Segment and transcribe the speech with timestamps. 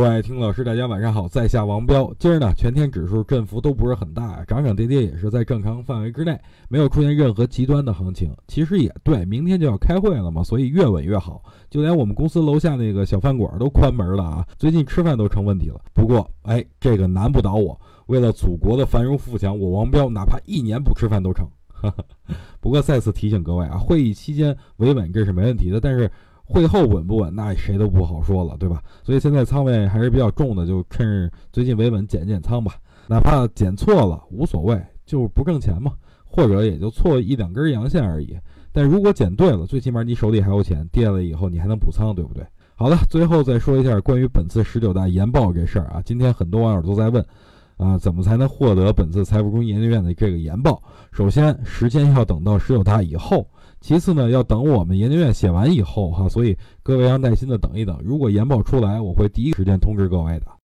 [0.00, 2.10] 各位听老师，大家晚上好，在下王彪。
[2.18, 8.34] 今儿呢，全天指数振幅都不是很大，涨涨跌跌也是在正常范围之内，没有出现任何极端的行情。
[8.48, 11.44] 其实也对，明天就要开会了嘛，所以越稳越好。
[11.68, 15.78] 就连我们公司楼下那个小饭馆都关门了啊，最近吃饭都成问题了。
[15.92, 17.78] 不过，哎，这个难不倒我。
[18.06, 21.46] 为了祖国的繁荣富强，我王彪哪怕一年不吃饭都成。
[22.58, 26.10] 不过再次提醒各位啊，会议期间维稳这是没问题的，但是。
[26.52, 28.82] 会后稳不稳，那谁都不好说了，对吧？
[29.04, 32.74] 所以现在仓位还是比较重的，就趁最近维稳减减仓吧。
[33.06, 35.92] 哪怕减错了无所谓，就不挣钱嘛，
[36.24, 38.36] 或者也就错一两根阳线而已。
[38.72, 42.44] 但如果减对了，最起码你手里还有钱，跌了以后你还能补仓，对不对？
[42.74, 46.02] 好了，最后再说一下关于本次十九大研报这事儿啊。
[46.04, 47.24] 今天很多网友都在问，
[47.80, 50.82] 啊，怎么才能获得本次财富公益研究院的这个研报？
[51.12, 53.46] 首先，时间要等到十九大以后。
[53.80, 57.98] 其次呢，要等我们研究院写完以后哈，所以各位要耐心的等一等。
[58.04, 60.46] 如果研报出来，我会第一时间通知各位的。